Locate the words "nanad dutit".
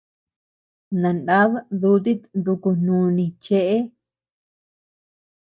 1.01-2.21